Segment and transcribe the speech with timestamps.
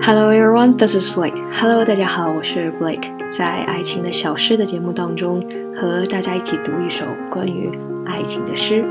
[0.00, 1.36] Hello everyone, this is Blake.
[1.52, 3.04] Hello，大家好，我是 Blake。
[3.30, 5.44] 在爱情的小诗的节目当中，
[5.76, 7.70] 和大家一起读一首关于
[8.06, 8.84] 爱情的诗。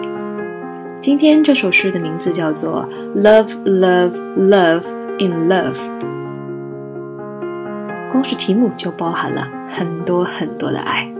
[1.01, 2.87] 今天这首诗的名字叫做
[3.21, 4.83] 《Love, Love, Love
[5.19, 5.73] in Love》。
[8.11, 11.11] 光是题目就包含了很多很多的爱。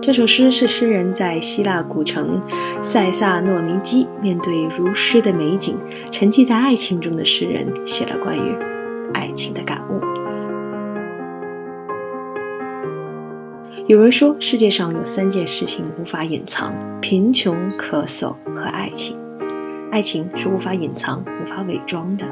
[0.00, 2.40] 这首诗是诗人在希腊古城
[2.82, 5.76] 塞萨诺尼基，面对如诗的美景，
[6.12, 8.54] 沉寂在爱情中的诗人写了关于
[9.12, 10.00] 爱情的感悟。
[13.86, 19.16] 有人说，世界上有三件事情无法隐藏：贫穷、咳嗽和爱情。
[19.90, 22.26] 爱情是无法隐藏、无法伪装的。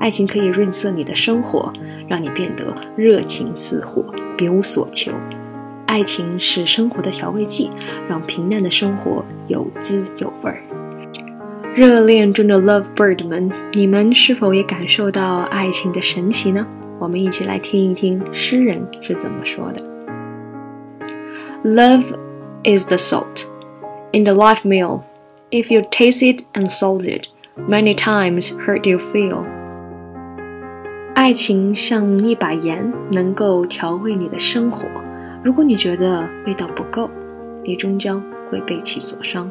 [0.00, 1.70] 爱情可以润色你的生活，
[2.08, 4.04] 让你变得热情似火，
[4.36, 5.12] 别无所求。
[5.86, 7.68] 爱情是生活的调味剂，
[8.08, 10.62] 让平淡的生活有滋有味儿。
[11.74, 16.66] 热恋中的 Love Bird 们，你们是否也感受到爱情的神奇呢？
[16.98, 19.82] 我们一起来听一听诗人是怎么说的。
[21.64, 22.04] Love
[22.62, 23.46] is the salt
[24.12, 25.00] in the life meal.
[25.50, 29.46] If you taste it and salt it, many times hurt you feel.
[31.14, 34.86] 爱情像一把盐，能够调味你的生活。
[35.42, 37.08] 如果你觉得味道不够，
[37.64, 39.50] 你终将会被其所伤。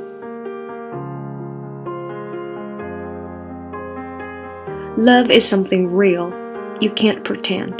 [4.96, 6.32] Love is something real.
[6.80, 7.74] You can't pretend.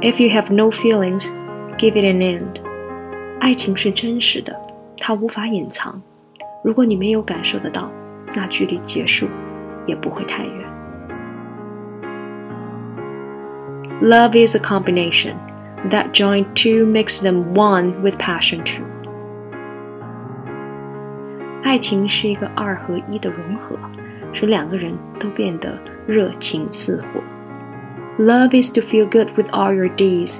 [0.00, 1.26] If you have no feelings,
[1.76, 2.60] give it an end.
[3.40, 4.56] 爱情是真实的，
[4.96, 6.00] 它无法隐藏。
[6.62, 7.90] 如果你没有感受得到，
[8.34, 9.26] 那距离结束
[9.86, 10.68] 也不会太远。
[14.00, 15.34] Love is a combination
[15.90, 18.84] that join two makes them one with passion too。
[21.64, 23.76] 爱情是一个二合一的融合，
[24.33, 27.21] 使两个人都变得热情似火。
[28.21, 30.39] Love is to feel good with all your deeds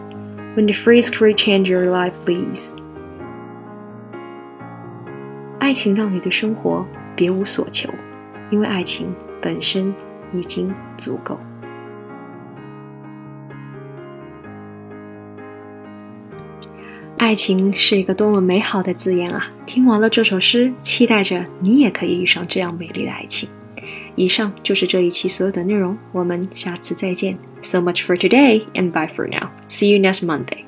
[0.56, 2.72] when the phrase can change your life please.。
[5.60, 7.90] 爱情让你对生活别无所求，
[8.52, 9.94] 因为爱情本身
[10.34, 11.40] 已经足够。
[17.18, 19.48] 爱情是一个多么美好的字眼啊！
[19.66, 23.48] 听完了这首诗，期待着你也可以遇上这样美丽的爱情。
[24.17, 27.39] 以上就是这一期所有的内容，我们下次再见。
[27.61, 29.51] So much for today, and bye for now.
[29.69, 30.65] See you next Monday.